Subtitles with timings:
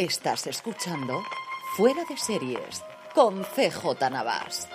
[0.00, 1.22] Estás escuchando
[1.76, 2.82] Fuera de Series
[3.14, 4.66] con CJ Navas.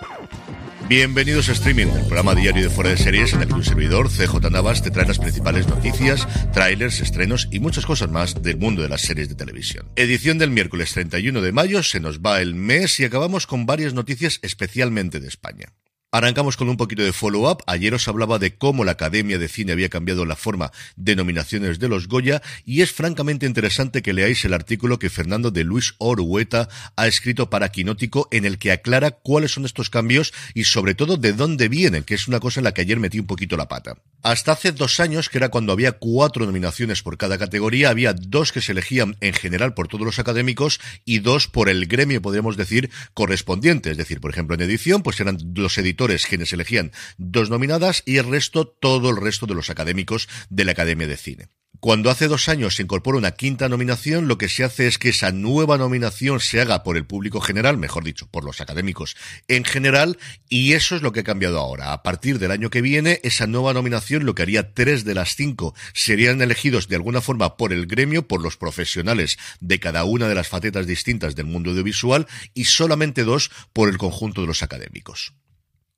[0.88, 4.08] Bienvenidos a Streaming, el programa diario de Fuera de Series en el que un servidor,
[4.08, 8.82] CJ Navas, te trae las principales noticias, trailers, estrenos y muchas cosas más del mundo
[8.82, 9.90] de las series de televisión.
[9.96, 13.94] Edición del miércoles 31 de mayo, se nos va el mes y acabamos con varias
[13.94, 15.72] noticias especialmente de España.
[16.12, 17.64] Arrancamos con un poquito de follow-up.
[17.66, 21.80] Ayer os hablaba de cómo la Academia de Cine había cambiado la forma de nominaciones
[21.80, 25.94] de los Goya y es francamente interesante que leáis el artículo que Fernando de Luis
[25.98, 30.94] Orueta ha escrito para Quinótico en el que aclara cuáles son estos cambios y sobre
[30.94, 33.56] todo de dónde vienen, que es una cosa en la que ayer metí un poquito
[33.56, 33.96] la pata.
[34.22, 38.52] Hasta hace dos años, que era cuando había cuatro nominaciones por cada categoría, había dos
[38.52, 42.56] que se elegían en general por todos los académicos y dos por el gremio, podríamos
[42.56, 43.90] decir, correspondiente.
[43.90, 45.95] Es decir, por ejemplo, en edición, pues eran los editores
[46.28, 50.72] quienes elegían dos nominadas y el resto, todo el resto de los académicos de la
[50.72, 51.48] Academia de Cine.
[51.80, 55.10] Cuando hace dos años se incorpora una quinta nominación, lo que se hace es que
[55.10, 59.14] esa nueva nominación se haga por el público general, mejor dicho, por los académicos
[59.46, 60.18] en general,
[60.48, 61.92] y eso es lo que ha cambiado ahora.
[61.92, 65.36] A partir del año que viene, esa nueva nominación, lo que haría tres de las
[65.36, 70.28] cinco, serían elegidos de alguna forma por el gremio, por los profesionales de cada una
[70.28, 74.62] de las facetas distintas del mundo audiovisual, y solamente dos por el conjunto de los
[74.62, 75.34] académicos.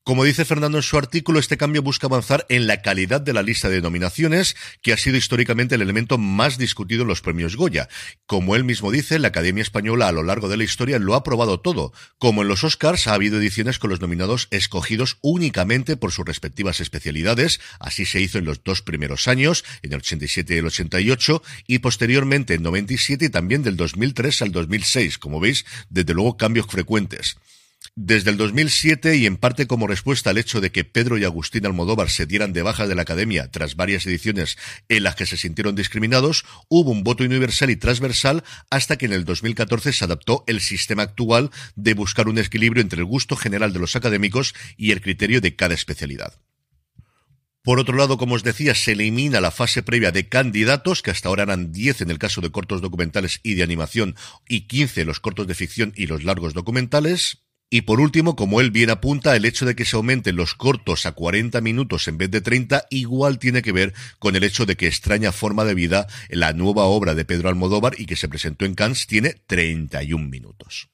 [0.08, 3.42] Como dice Fernando en su artículo, este cambio busca avanzar en la calidad de la
[3.42, 7.91] lista de nominaciones, que ha sido históricamente el elemento más discutido en los premios Goya.
[8.24, 11.22] Como él mismo dice, la Academia Española a lo largo de la historia lo ha
[11.22, 11.92] probado todo.
[12.16, 16.80] Como en los Oscars, ha habido ediciones con los nominados escogidos únicamente por sus respectivas
[16.80, 17.60] especialidades.
[17.78, 21.80] Así se hizo en los dos primeros años, en el 87 y el 88, y
[21.80, 25.19] posteriormente en 97 y también del 2003 al 2006.
[25.19, 27.36] Como veis, desde luego cambios frecuentes.
[28.00, 31.66] Desde el 2007 y en parte como respuesta al hecho de que Pedro y Agustín
[31.66, 34.56] Almodóvar se dieran de baja de la Academia tras varias ediciones
[34.88, 39.14] en las que se sintieron discriminados, hubo un voto universal y transversal hasta que en
[39.14, 43.72] el 2014 se adaptó el sistema actual de buscar un equilibrio entre el gusto general
[43.72, 46.34] de los académicos y el criterio de cada especialidad.
[47.62, 51.28] Por otro lado, como os decía, se elimina la fase previa de candidatos, que hasta
[51.28, 54.14] ahora eran 10 en el caso de cortos documentales y de animación
[54.48, 57.47] y 15 los cortos de ficción y los largos documentales.
[57.70, 61.04] Y por último, como él bien apunta, el hecho de que se aumenten los cortos
[61.04, 64.76] a 40 minutos en vez de 30 igual tiene que ver con el hecho de
[64.76, 68.64] que extraña forma de vida, la nueva obra de Pedro Almodóvar y que se presentó
[68.64, 70.88] en Cannes, tiene 31 minutos.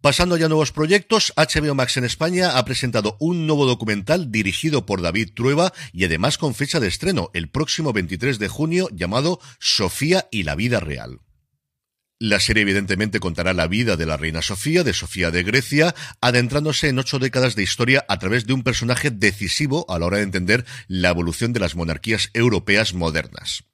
[0.00, 4.86] Pasando ya a nuevos proyectos, HBO Max en España ha presentado un nuevo documental dirigido
[4.86, 9.40] por David Trueba y además con fecha de estreno el próximo 23 de junio llamado
[9.58, 11.18] Sofía y la vida real.
[12.18, 16.88] La serie evidentemente contará la vida de la reina Sofía, de Sofía de Grecia, adentrándose
[16.88, 20.22] en ocho décadas de historia a través de un personaje decisivo a la hora de
[20.22, 23.64] entender la evolución de las monarquías europeas modernas.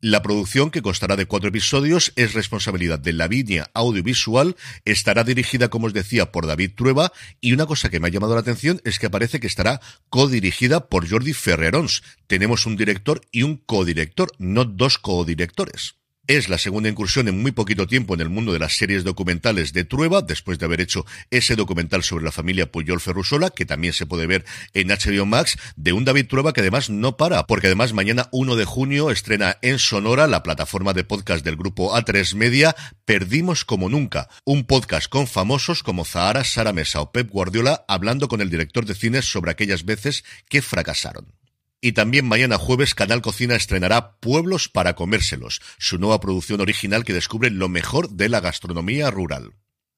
[0.00, 5.86] La producción, que constará de cuatro episodios, es responsabilidad de Lavinia Audiovisual, estará dirigida, como
[5.86, 8.98] os decía, por David Trueba, y una cosa que me ha llamado la atención es
[8.98, 9.80] que aparece que estará
[10.10, 12.02] codirigida por Jordi Ferrerons.
[12.26, 15.94] Tenemos un director y un codirector, no dos codirectores.
[16.26, 19.74] Es la segunda incursión en muy poquito tiempo en el mundo de las series documentales
[19.74, 23.92] de Trueba, después de haber hecho ese documental sobre la familia Puyol Ferrusola, que también
[23.92, 27.66] se puede ver en HBO Max, de un David Trueba que además no para, porque
[27.66, 32.34] además mañana 1 de junio estrena en Sonora, la plataforma de podcast del grupo A3
[32.36, 32.74] Media,
[33.04, 38.28] Perdimos como nunca, un podcast con famosos como Zahara, Sara Mesa o Pep Guardiola, hablando
[38.28, 41.43] con el director de cine sobre aquellas veces que fracasaron.
[41.84, 47.12] Y también mañana jueves Canal Cocina estrenará Pueblos para comérselos, su nueva producción original que
[47.12, 49.52] descubre lo mejor de la gastronomía rural.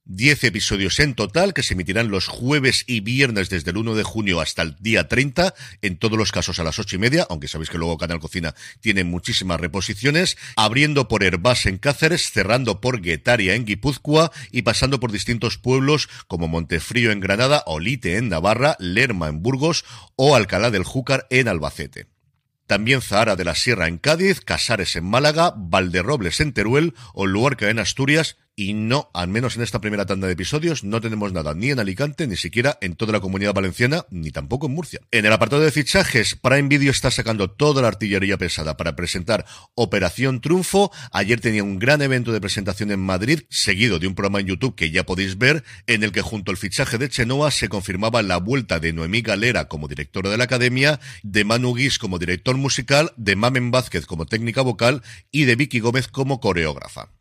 [0.06, 4.05] 10 episodios en total que se emitirán los jueves y viernes desde el 1 de
[4.05, 7.49] junio hasta el día 30, en todos los casos a las ocho y media, aunque
[7.49, 13.00] sabéis que luego Canal Cocina tiene muchísimas reposiciones, abriendo por Herbás en Cáceres, cerrando por
[13.00, 18.76] Guetaria en Guipúzcoa y pasando por distintos pueblos como Montefrío en Granada, Olite en Navarra,
[18.79, 22.06] Lerma en Burgos o Alcalá del Júcar en Albacete.
[22.69, 27.70] También Zahara de la Sierra en Cádiz, Casares en Málaga, Valderrobles en Teruel o Luarca
[27.70, 31.53] en Asturias y no, al menos en esta primera tanda de episodios, no tenemos nada
[31.53, 35.00] ni en Alicante, ni siquiera en toda la comunidad valenciana, ni tampoco en Murcia.
[35.11, 39.44] En el apartado de fichajes, Prime Video está sacando toda la artillería pesada para presentar
[39.75, 40.91] Operación Triunfo.
[41.12, 44.75] Ayer tenía un gran evento de presentación en Madrid, seguido de un programa en YouTube
[44.75, 48.38] que ya podéis ver, en el que junto al fichaje de Chenoa se confirmaba la
[48.38, 53.12] vuelta de Noemí Galera como directora de la academia, de Manu Guis como director musical,
[53.19, 57.15] de Mamen Vázquez como técnica vocal y de Vicky Gómez como coreógrafa.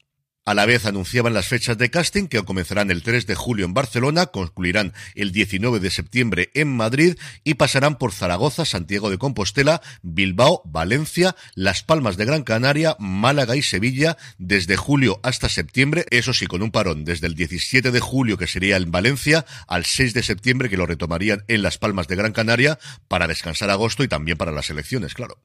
[0.47, 3.73] A la vez anunciaban las fechas de casting que comenzarán el 3 de julio en
[3.73, 9.81] Barcelona, concluirán el 19 de septiembre en Madrid y pasarán por Zaragoza, Santiago de Compostela,
[10.03, 16.31] Bilbao, Valencia, Las Palmas de Gran Canaria, Málaga y Sevilla desde julio hasta septiembre, eso
[16.31, 20.13] sí, con un parón desde el 17 de julio que sería en Valencia al 6
[20.13, 22.77] de septiembre que lo retomarían en Las Palmas de Gran Canaria
[23.07, 25.39] para descansar agosto y también para las elecciones, claro.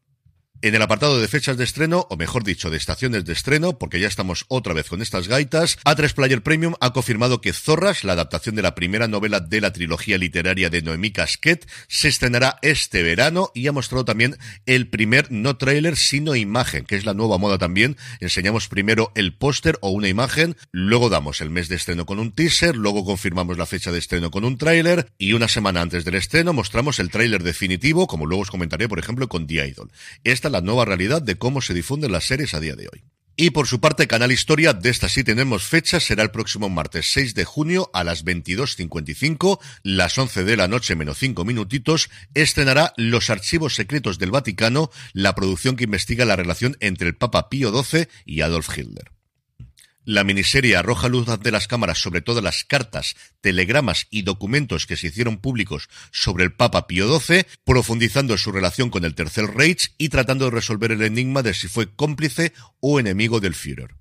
[0.62, 3.99] En el apartado de fechas de estreno, o mejor dicho, de estaciones de estreno, porque
[3.99, 8.12] ya estamos otra vez con estas gaitas, A3 Player Premium ha confirmado que Zorras, la
[8.12, 13.03] adaptación de la primera novela de la trilogía literaria de Noemí Casquet, se estrenará este
[13.03, 14.37] verano y ha mostrado también
[14.67, 17.97] el primer no trailer sino imagen, que es la nueva moda también.
[18.21, 22.33] Enseñamos primero el póster o una imagen, luego damos el mes de estreno con un
[22.33, 26.17] teaser, luego confirmamos la fecha de estreno con un trailer y una semana antes del
[26.17, 29.91] estreno mostramos el trailer definitivo, como luego os comentaré, por ejemplo, con The Idol.
[30.23, 33.05] Esta la nueva realidad de cómo se difunden las series a día de hoy.
[33.43, 37.11] Y por su parte, Canal Historia, de esta sí tenemos fecha, será el próximo martes
[37.12, 42.93] 6 de junio a las 22.55, las 11 de la noche menos 5 minutitos, estrenará
[42.99, 47.73] Los Archivos Secretos del Vaticano, la producción que investiga la relación entre el Papa Pío
[47.73, 49.11] XII y Adolf Hitler.
[50.05, 54.97] La miniserie arroja luz ante las cámaras sobre todas las cartas, telegramas y documentos que
[54.97, 59.94] se hicieron públicos sobre el Papa Pío XII, profundizando su relación con el Tercer Reich
[59.99, 64.00] y tratando de resolver el enigma de si fue cómplice o enemigo del Führer.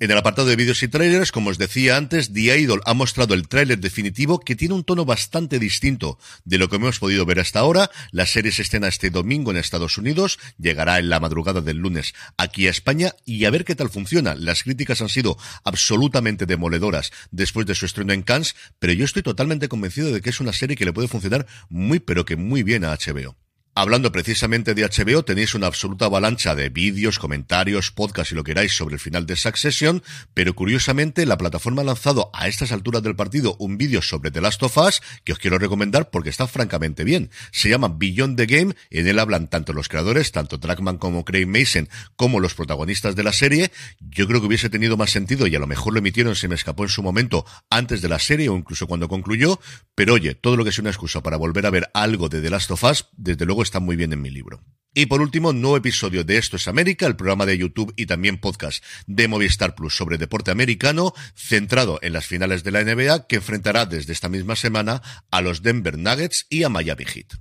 [0.00, 3.34] En el apartado de vídeos y trailers, como os decía antes, The Idol ha mostrado
[3.34, 7.40] el tráiler definitivo que tiene un tono bastante distinto de lo que hemos podido ver
[7.40, 7.90] hasta ahora.
[8.12, 12.14] La serie se estrena este domingo en Estados Unidos, llegará en la madrugada del lunes
[12.36, 14.36] aquí a España y a ver qué tal funciona.
[14.36, 19.24] Las críticas han sido absolutamente demoledoras después de su estreno en Cannes, pero yo estoy
[19.24, 22.62] totalmente convencido de que es una serie que le puede funcionar muy pero que muy
[22.62, 23.36] bien a HBO.
[23.80, 28.50] Hablando precisamente de HBO, tenéis una absoluta avalancha de vídeos, comentarios, podcasts y lo que
[28.50, 30.02] queráis sobre el final de Succession,
[30.34, 34.40] pero curiosamente la plataforma ha lanzado a estas alturas del partido un vídeo sobre The
[34.40, 37.30] Last of Us que os quiero recomendar porque está francamente bien.
[37.52, 41.46] Se llama Beyond the Game, en él hablan tanto los creadores, tanto Trackman como Craig
[41.46, 43.70] Mason, como los protagonistas de la serie.
[44.00, 46.56] Yo creo que hubiese tenido más sentido y a lo mejor lo emitieron, se me
[46.56, 49.60] escapó en su momento antes de la serie o incluso cuando concluyó,
[49.94, 52.50] pero oye, todo lo que es una excusa para volver a ver algo de The
[52.50, 54.64] Last of Us, desde luego está muy bien en mi libro.
[54.94, 58.40] Y por último, nuevo episodio de Esto es América, el programa de YouTube y también
[58.40, 63.36] podcast de Movistar Plus sobre deporte americano, centrado en las finales de la NBA, que
[63.36, 67.34] enfrentará desde esta misma semana a los Denver Nuggets y a Miami Heat.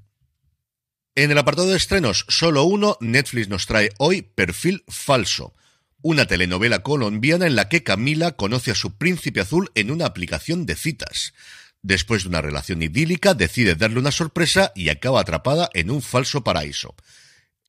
[1.16, 5.56] En el apartado de estrenos, solo uno, Netflix nos trae hoy Perfil Falso,
[6.02, 10.68] una telenovela colombiana en la que Camila conoce a su príncipe azul en una aplicación
[10.68, 11.34] de citas.
[11.88, 16.44] Después de una relación idílica, decide darle una sorpresa y acaba atrapada en un falso
[16.44, 16.94] paraíso.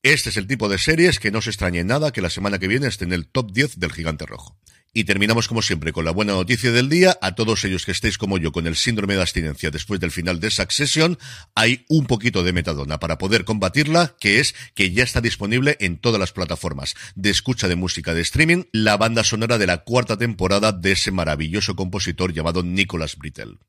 [0.02, 2.66] Este es el tipo de series que no se extrañe nada que la semana que
[2.66, 4.58] viene esté en el top 10 del Gigante Rojo.
[4.92, 7.16] Y terminamos como siempre con la buena noticia del día.
[7.22, 10.40] A todos ellos que estéis como yo con el síndrome de abstinencia después del final
[10.40, 11.16] de Succession,
[11.54, 15.96] hay un poquito de metadona para poder combatirla, que es que ya está disponible en
[15.96, 20.18] todas las plataformas de escucha de música de streaming, la banda sonora de la cuarta
[20.18, 23.60] temporada de ese maravilloso compositor llamado Nicholas Britell.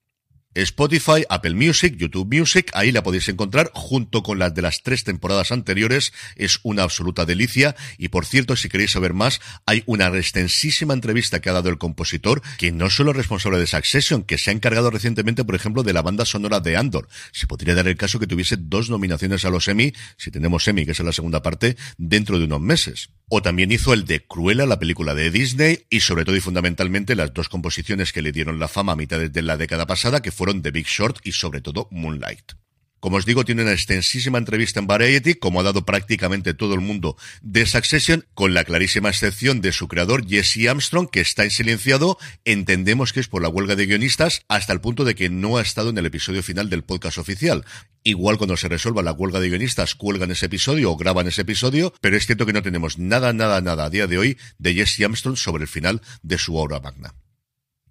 [0.55, 5.03] Spotify, Apple Music, YouTube Music, ahí la podéis encontrar junto con las de las tres
[5.03, 10.07] temporadas anteriores, es una absoluta delicia y por cierto, si queréis saber más, hay una
[10.07, 14.39] extensísima entrevista que ha dado el compositor, que no solo es responsable de Succession, que
[14.39, 17.07] se ha encargado recientemente, por ejemplo, de la banda sonora de Andor.
[17.31, 20.85] Se podría dar el caso que tuviese dos nominaciones a los Emmy, si tenemos Emmy,
[20.85, 23.09] que es la segunda parte, dentro de unos meses.
[23.27, 27.15] O también hizo el de Cruella, la película de Disney, y sobre todo y fundamentalmente
[27.15, 30.31] las dos composiciones que le dieron la fama a mitad de la década pasada, que
[30.39, 32.53] fueron The Big Short y sobre todo Moonlight.
[33.01, 36.79] Como os digo, tiene una extensísima entrevista en Variety, como ha dado prácticamente todo el
[36.79, 41.51] mundo de Succession, con la clarísima excepción de su creador Jesse Armstrong, que está en
[41.51, 42.17] silenciado.
[42.45, 45.61] Entendemos que es por la huelga de guionistas, hasta el punto de que no ha
[45.61, 47.65] estado en el episodio final del podcast oficial.
[48.03, 51.93] Igual cuando se resuelva la huelga de guionistas, cuelgan ese episodio o graban ese episodio,
[51.99, 55.01] pero es cierto que no tenemos nada, nada, nada a día de hoy de Jesse
[55.01, 57.13] Armstrong sobre el final de su obra magna.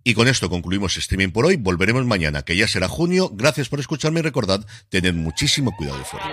[0.05, 1.57] Y con esto concluimos streaming por hoy.
[1.57, 3.31] Volveremos mañana, que ya será junio.
[3.33, 6.27] Gracias por escucharme y recordad, tened muchísimo cuidado de fuera.